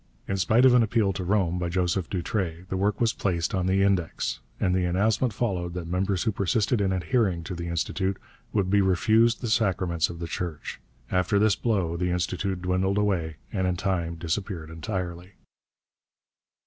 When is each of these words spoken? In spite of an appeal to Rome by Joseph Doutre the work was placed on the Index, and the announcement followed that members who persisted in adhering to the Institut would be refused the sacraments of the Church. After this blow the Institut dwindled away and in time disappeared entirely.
In 0.27 0.35
spite 0.37 0.65
of 0.65 0.73
an 0.73 0.81
appeal 0.81 1.13
to 1.13 1.23
Rome 1.23 1.59
by 1.59 1.69
Joseph 1.69 2.09
Doutre 2.09 2.65
the 2.69 2.75
work 2.75 2.99
was 2.99 3.13
placed 3.13 3.53
on 3.53 3.67
the 3.67 3.83
Index, 3.83 4.39
and 4.59 4.73
the 4.73 4.85
announcement 4.85 5.31
followed 5.31 5.75
that 5.75 5.85
members 5.85 6.23
who 6.23 6.31
persisted 6.31 6.81
in 6.81 6.91
adhering 6.91 7.43
to 7.43 7.53
the 7.53 7.67
Institut 7.67 8.17
would 8.51 8.71
be 8.71 8.81
refused 8.81 9.41
the 9.41 9.47
sacraments 9.47 10.09
of 10.09 10.17
the 10.17 10.25
Church. 10.25 10.81
After 11.11 11.37
this 11.37 11.55
blow 11.55 11.97
the 11.97 12.09
Institut 12.09 12.63
dwindled 12.63 12.97
away 12.97 13.35
and 13.53 13.67
in 13.67 13.75
time 13.75 14.15
disappeared 14.15 14.71
entirely. 14.71 15.33